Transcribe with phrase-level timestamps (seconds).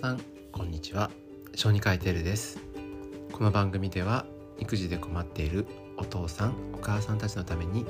[0.00, 1.10] さんこんにちは。
[1.54, 2.58] 小児科医テルです。
[3.32, 4.24] この番組では
[4.58, 5.66] 育児で困っている
[5.98, 7.84] お父さんお母さんたちのために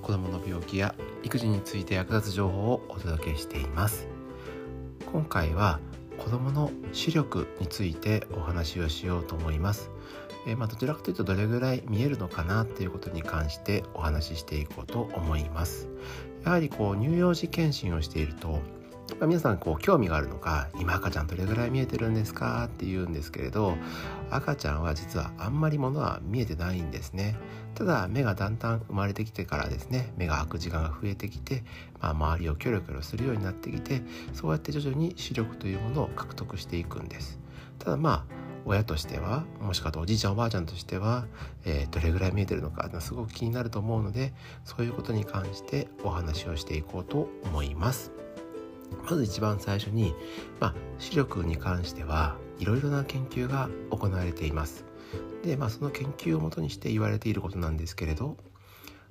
[0.00, 0.94] 子どもの病気や
[1.24, 4.06] 育児について役立つ情報をお届けしています。
[5.10, 5.80] 今回は
[6.18, 9.90] 子どもの視力についてお話をしようと思います。
[10.46, 15.88] えー、まあ、どちらかというとどれぐらい見えるのかなっていうことに関してお話ししていこうと思います。
[16.44, 18.60] やはりこう乳幼児検診をしていると
[19.18, 23.76] まあ、皆さんこう興味があるのか今赤ちゃんどれぐらい見えてるんですかって言うんですけれど
[24.30, 27.36] 赤ちゃんは実はあんまりものは見えてないんですね
[27.74, 31.62] ただ目がだんだん生まれてきてからですね目が開く時間が増えてきて、
[32.00, 37.38] まあ、周りをキョロキョロするようになってきてそうやって徐々に視力というものを獲得していくんです
[37.78, 41.26] ただまあ親としてはもしくはおじいちゃんおばあちゃんとしては、
[41.64, 44.34] えー、どれぐらい見えてるのかすごく気になると思うので
[44.64, 48.15] そういうことに関してお話をしていこうと思います。
[49.04, 50.14] まず一番最初に、
[50.60, 54.84] まあ、視力に関してはいろいろな研究が行われています。
[55.44, 58.36] で、まあ、その研究をもとにして言われていることなんですけれど、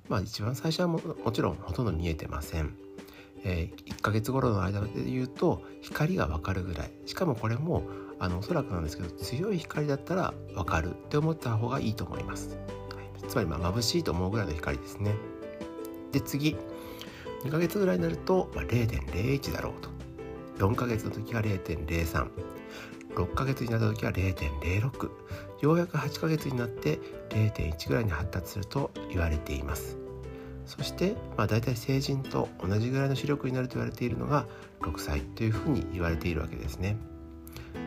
[0.08, 2.76] まあ、一番最初はももちろんほとんど見えてません。
[3.44, 6.90] えー、1ヶ月頃の間で言うと光がわかるぐらい。
[7.06, 7.82] しかもこれも
[8.18, 10.90] あのおそらくなんですけど強い光だったらわかる。
[10.90, 15.14] って思った方がいいと思います、はい、つまりまあ眩しいと思うぐらいの光ですね。
[16.12, 16.56] で次。
[17.44, 19.90] 2ヶ月ぐらいになると、まあ、0.01だろうと。
[20.58, 22.30] 4ヶ月の時は0.03
[23.14, 25.10] 6ヶ月になった時は0.06
[25.62, 26.98] ようやく8ヶ月になって
[27.30, 29.96] 0.1ぐらいに発達すると言われています。
[30.66, 34.46] そして、まあ、大体成人と同じぐらいの視力になると言われているのが
[34.80, 36.96] 6歳というふうに言われているわけですね。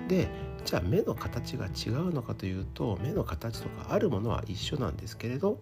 [0.07, 0.29] で
[0.65, 5.59] じゃあ目の形が違うのかというと目の形とかあるものは一緒なんですけれど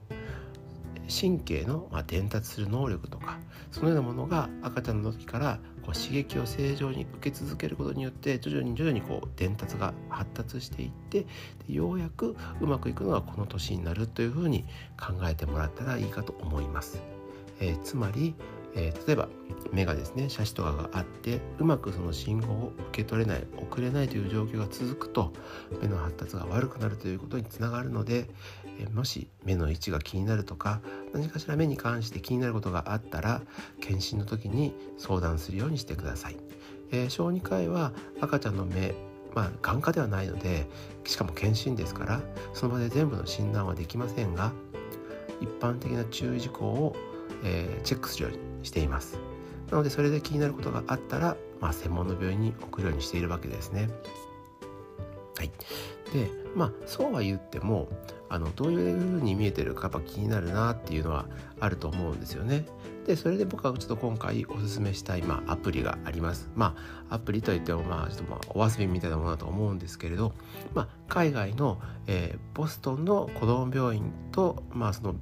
[1.08, 3.40] 神経のま伝達する能力とか
[3.72, 11.26] そのようなものが赤ちゃんの時からこう刺激を正常に受け続けることによって徐々に徐々にこう伝達が発達していって
[11.70, 14.64] ようやくうまくいくのがこの年になるというふうに
[15.00, 17.02] 考えてもらったらいいかと思います。
[17.60, 18.36] えー、つまり
[18.76, 19.28] えー、例えば
[19.72, 25.34] 目がですね斜視とかがあってうまくその信号を受け取れない送れないという状況が続くと
[25.82, 28.30] 目の発達が悪くなるということにつながるので、
[28.80, 30.82] えー、もし目の位置が気になるとか
[31.14, 33.42] 何かしら目に関して気になることがあったら
[33.82, 36.38] 検診の時に相談するようにしてください。
[36.92, 37.92] えー、小児科医は
[38.22, 38.94] 赤ちゃんの目
[39.36, 40.68] まあ眼科ではないので
[41.04, 42.22] しかも検診ですから
[42.54, 44.54] その場で全部の診断はできませんが
[45.42, 46.96] 一般的な注意事項を
[47.44, 49.20] えー、チェックするようにしています
[49.72, 53.90] なのでそれで気になることがあったら、まあ、専門の病院に送るようにしているわけですね
[55.38, 55.52] はい
[56.14, 57.88] でまあそうは言っても
[58.30, 61.26] あのどういうふうに見えてるかやっぱ気になるなっていうのは
[61.60, 62.66] あると思うんですよね。
[63.06, 66.50] でそれで僕はちょっと今回おすすめしたい、まあ、アプリがあります。
[66.56, 66.76] ま
[67.10, 70.34] あアプリといってもまあちょっとまあお遊びみたいなものだと思うんですけれど、
[70.74, 75.16] まあ、海外の、えー、ボストンの子ども病院と、まあ、その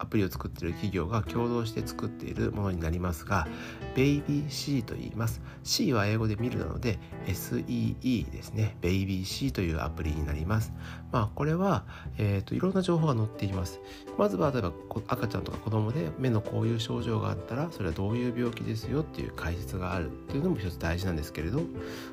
[0.00, 3.46] アプリを作っている企業が共同して作っているものになりますが
[3.94, 5.40] BabyC と言います。
[5.62, 8.76] C は英語で見るなので SEE ですね。
[8.80, 10.72] BabyC というアプリになります。
[11.12, 11.84] まあこれは、
[12.18, 13.80] えーと、いろんな情報が載っています。
[14.18, 14.72] まずは例えば
[15.08, 21.60] 赤ちゃんとか子供で目のこういう症状があったらそれはどういう病気ですよっていう解説があるっていうのも一つ大事なんですけれど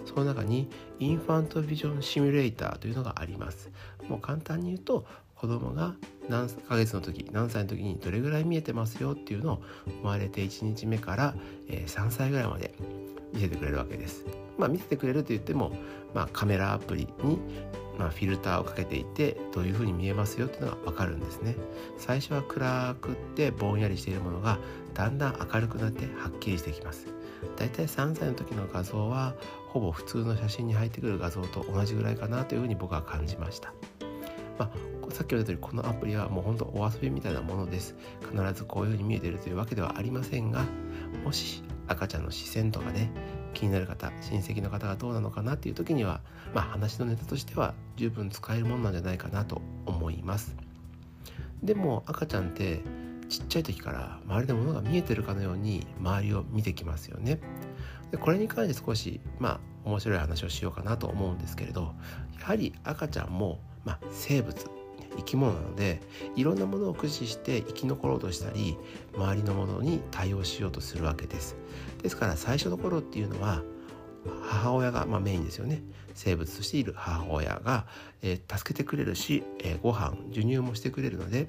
[0.06, 3.72] その中にインファントビジョンシミュレーターというのがあります。
[4.08, 5.06] もう簡単に言うと
[5.40, 5.96] 子供が
[6.30, 11.36] 何ヶ月の時何歳の時にどれぐらい見えてますよっていうのを生まれて1日目から、
[11.68, 12.74] え3歳ぐらいまで
[13.34, 14.26] 見せてくれるわけです。
[14.58, 15.72] まあ見せてくれると言っても、
[16.14, 17.40] まあ、カメラアプリに、
[18.00, 21.56] まあ、フィルターをかけていてどういうふうに見えますよっていうのが分かるんですね。
[21.98, 24.58] 最初は暗くってぼんやりしているものが
[24.96, 27.08] だんだん明るくなってはっきりしてきます。
[27.56, 29.36] だいたい3歳の時の画像は
[29.68, 33.74] ほぼ普通の写真に入ってくる画像と同じぐらいかなというふうに僕は感じました。
[34.58, 37.96] まあ、さっきも言った通りこのアプリはもうほんとお遊びみたいなものです。
[38.22, 40.66] 必ずこういうふうに見えてるというわけではありませんが
[41.24, 43.10] もし赤ちゃんの視線とかね
[43.54, 46.22] 気になる方親戚の方がどうなのかなっていう時には
[46.54, 50.56] まあ話のネタとしては十分使えるものなんじゃないかなと思います。
[51.64, 52.82] でも赤ちゃんって
[53.30, 57.40] ちっちゃい時から周りのものが見えてるかのように周りを見てきますよね。
[58.12, 61.94] でこれに関して少しまあ面白い話をしようかなと思うんですけれど
[62.40, 64.70] やはり赤ちゃんも、まあ、生物
[65.16, 66.02] 生き物なので
[66.36, 68.78] いろんなものを駆使して生き残ろうとしたり
[69.16, 71.56] 周りのものに対応しようとするわけです。
[72.04, 73.64] ですから最初の頃っていうのは
[74.44, 75.82] 母親が、まあ、メインですよね。
[76.14, 77.88] 生物としている母親が、
[78.22, 81.48] えー、助けてくれるし、えー、ご飯授乳もしてくれるので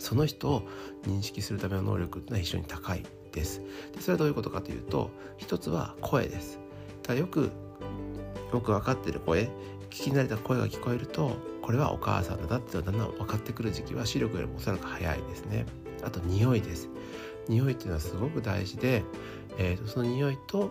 [0.00, 0.68] その人を
[1.04, 3.62] 認識するための能力というのは非常に高いです。
[3.94, 6.60] でそれはどういうことかというと一つは声です。
[7.02, 7.50] だよく
[8.52, 9.48] よく分かってる声
[9.92, 15.66] 聞き慣れた声が聞こえるとこれはお母さんだなってだんだん分かってくる時期は視力よりもおそらく早いですね
[16.02, 16.88] あと匂いです
[17.46, 19.04] 匂いっていうのはすごく大事で、
[19.58, 20.70] えーと、その匂いと,、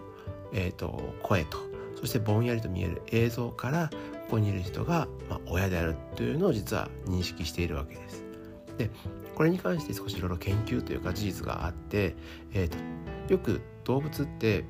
[0.53, 1.59] えーと、声と
[1.95, 8.23] そしてぼんやりと見える映像からここにいる人が、まあ、親であるというのを実は認識しているわけです。
[8.77, 8.89] で
[9.35, 12.15] これに関して少しいろいろ研究というか事実があって、
[12.53, 12.77] えーと
[13.31, 14.65] よく動物って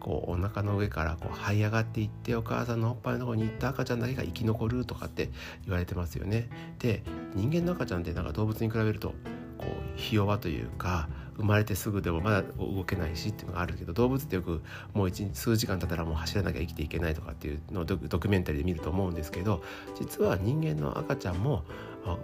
[0.00, 5.30] こうお腹の上からこう這い上がっていってお母さんのおっぱいのとこに行った赤ちゃんだけが生き残るとかって
[5.64, 6.48] 言われてますよね。
[6.78, 7.02] で
[7.34, 9.14] 人間の赤ちゃんってなんか動物に比べると
[9.58, 14.62] こうひ弱というか生まれてすぐでもまだ動けないしっていうのがあるけど動物ってよく
[14.94, 19.62] もう一数時間経ったらもう走らなきゃ生きていけないとかっていうのをドキュメンタリーで見ると思うんですけど
[19.98, 21.64] 実は人間の赤ちゃんも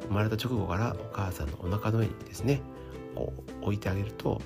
[0.09, 2.61] 生まれた直後からお母さんのお腹の上にですね
[3.15, 3.33] こ
[3.63, 4.41] う置いてあげると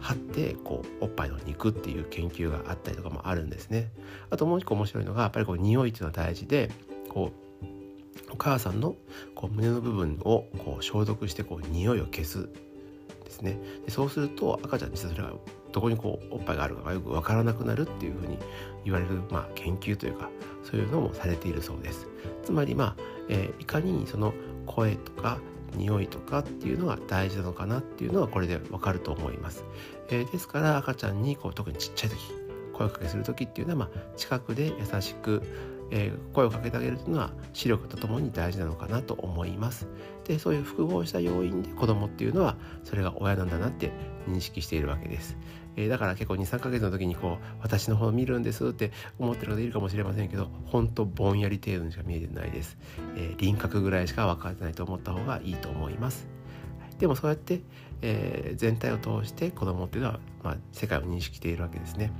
[0.00, 3.90] 張ってこうおっぱいの肉っていう研究があったりとかもあるんですね。
[4.30, 6.70] あともう一個面白いのがやっぱりこう匂いっていうのは大事で
[7.08, 7.32] こ
[7.62, 8.96] うお母さんの
[9.34, 12.48] こう胸の部分をこう消毒してこう匂いを消す
[13.24, 15.32] ですねでそうすると赤ちゃんにそれが
[15.72, 18.38] どこにこうおっぱいがあるかがよく分からなくなるっていうふうに
[18.84, 20.30] 言われる、まあ、研究というか
[20.64, 22.08] そういうのもされているそうです。
[22.44, 24.34] つまりまあ、えー、いかにその
[24.66, 25.38] 声とか
[25.76, 29.64] 匂いとかっていうのが大事なのかなっていうのはこれでわかると思います。
[30.08, 32.18] えー、ですから赤ちゃんにこう特にちっちゃい時
[32.72, 35.42] 声かけする時っていうのは、まあ、近くで優しく、
[35.90, 39.86] えー、声をかけてあげるというのは視力とともに大事なのかなと思います。
[40.24, 43.92] でそういう複合した要因で子供っていうのはそれが親なんだなって
[44.28, 45.36] 認識しているわけです。
[45.76, 52.76] えー、だから結構23ヶ月の時にこう私の方見るんですって思ってる方いるかもしれませんけどほんとぼんやり程度にしか見えてないです、
[53.16, 56.26] えー、輪郭ぐらいしか分かってないと思った方がいいと思います。
[56.98, 57.62] でもそうやって、
[58.02, 62.12] えー、全体を通して子供っていうのは、まあ、世界を認識しているわけですね。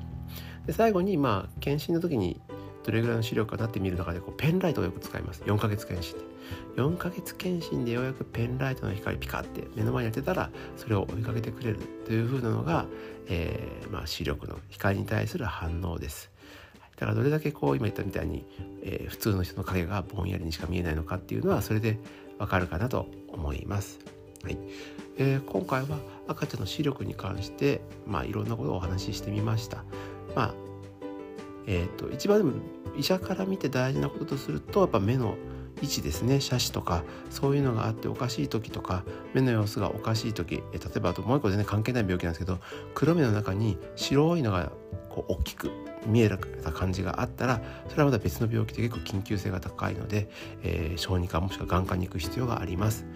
[0.66, 2.40] で最後にまあ検診の時に
[2.84, 6.24] どれぐらいの視力かなって見る中でこうペンライトをよく使います4ヶ月検診で
[6.76, 12.86] 4ヶ月検診でようやくペンライトの光ピカって目の前に当てたらそれを追いかけてくれるというふうなのが、
[13.28, 16.30] えー、まあ、視力の光に対する反応です
[16.96, 18.46] だからどれだけこう今言ったみたいに、
[18.82, 21.98] えー、普通の人の影がぼんやりにしか見えないのかっていうのはそれで
[22.38, 23.98] わかるかなと思います。
[24.42, 24.58] はい
[25.18, 29.84] えー、今回は赤ちゃんの視力に関して、まあ、いろんなことをお話ししてみました。
[30.34, 30.69] まあ
[31.66, 32.52] えーと、一番でも
[32.96, 35.36] 医者から見て大事なこととするとやっぱ目の
[35.82, 36.38] 位置ですね。
[36.42, 39.04] 斜視とかそういうのがあっておかしい時とか
[39.34, 42.58] 目の様子がおかしい時え例えばあともう一個全然関係ない病気なんですけど
[42.94, 44.72] 黒目の中に白いのが
[45.08, 45.70] こう大きく
[46.06, 46.38] 見えた
[46.72, 50.28] 感じがあったらそれはまた別の病気で結構緊急性が高いので、
[50.62, 53.06] えー、小児科もしくは眼科に行く必要があります。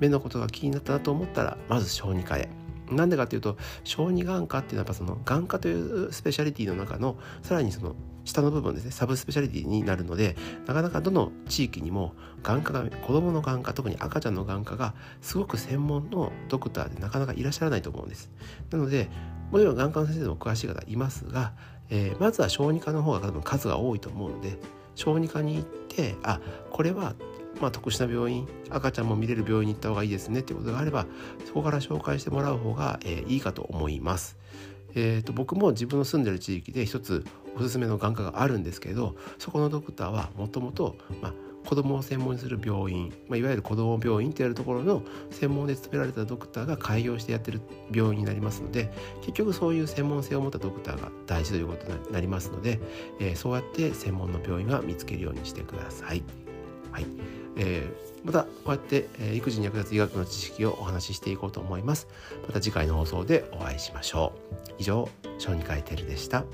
[0.00, 2.61] 目のことが気になったなと思ったらまず小児科へ。
[2.96, 7.94] なんでかっていうと小児眼科っていうのはやっぱその眼科というスペシャリティの中のさらにその
[8.24, 10.36] 下の部分ですねサブスペシャリティになるので
[10.66, 18.30] なかなかどの地域にも眼科が子どもの眼科特に赤ちゃんの眼科がすごく専門のドクターでなかなかいらっしゃらないと思うんです。
[18.70, 19.08] なので
[19.50, 21.52] もちろん眼科の先生でも詳しい方いますが、
[21.90, 24.58] えー、まずは小児科の方が多分数が多いと思うので
[24.94, 26.40] 小児科に行ってあ
[26.70, 27.14] これは
[27.62, 31.06] まあ、特殊な病院赤ちゃんも見れる病院に行った方がいいですねっていうことがあれば
[31.46, 34.36] そこから紹介してもらう方が、えー、いいかと思います。
[34.94, 37.24] えーと、僕も自分の住んでる地域で一つ
[37.56, 40.96] おすすめの眼科があるんですけどそこのドクターはもともと
[41.66, 52.80] 子供を専門にする病院、まあ、いわゆる子供病院ってやるところの専門で勤められたドクターが開業してやってる病院になりますので結局そういう専門性を持ったドクターが大事ということになりますので、
[53.18, 56.22] えー、そうやって専門の病院は見つけるようにしてください。
[56.92, 57.06] はい
[57.56, 62.08] えー、またこうやって、えー、育児に役立つ医学の知識をお話ししていこうと思います。
[62.46, 64.32] また次回の放送でお会いしましょ
[64.70, 64.72] う。
[64.78, 65.08] 以上、
[65.38, 66.44] 小児科医テルでした。